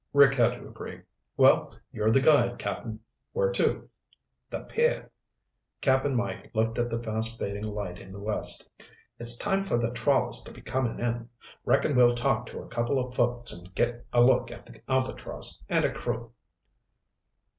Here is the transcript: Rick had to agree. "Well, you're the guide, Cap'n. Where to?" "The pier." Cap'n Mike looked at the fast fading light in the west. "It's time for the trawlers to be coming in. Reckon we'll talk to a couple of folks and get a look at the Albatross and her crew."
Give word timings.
Rick 0.13 0.33
had 0.33 0.53
to 0.55 0.67
agree. 0.67 0.99
"Well, 1.37 1.75
you're 1.91 2.09
the 2.09 2.19
guide, 2.21 2.57
Cap'n. 2.57 3.01
Where 3.33 3.51
to?" 3.51 3.87
"The 4.49 4.61
pier." 4.61 5.11
Cap'n 5.81 6.15
Mike 6.15 6.49
looked 6.55 6.79
at 6.79 6.89
the 6.89 7.03
fast 7.03 7.37
fading 7.37 7.65
light 7.67 7.99
in 7.99 8.11
the 8.11 8.17
west. 8.19 8.67
"It's 9.19 9.37
time 9.37 9.63
for 9.63 9.77
the 9.77 9.91
trawlers 9.91 10.41
to 10.45 10.51
be 10.51 10.61
coming 10.63 10.97
in. 10.97 11.29
Reckon 11.65 11.93
we'll 11.95 12.15
talk 12.15 12.47
to 12.47 12.63
a 12.63 12.67
couple 12.69 12.97
of 12.97 13.13
folks 13.13 13.53
and 13.53 13.75
get 13.75 14.03
a 14.11 14.21
look 14.23 14.49
at 14.49 14.65
the 14.65 14.81
Albatross 14.89 15.61
and 15.69 15.85
her 15.85 15.91
crew." 15.93 16.33